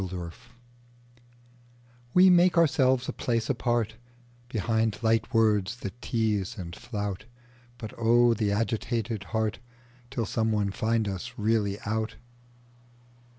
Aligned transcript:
Revelation 0.01 0.33
WE 2.15 2.31
make 2.31 2.57
ourselves 2.57 3.07
a 3.07 3.13
place 3.13 3.49
apartBehind 3.49 5.03
light 5.03 5.31
words 5.31 5.75
that 5.81 6.01
tease 6.01 6.57
and 6.57 6.75
flout, 6.75 7.25
But 7.77 7.93
oh, 7.99 8.33
the 8.33 8.51
agitated 8.51 9.27
heartTill 9.31 10.25
someone 10.25 10.71
find 10.71 11.07
us 11.07 11.33
really 11.37 11.77
out. 11.81 12.15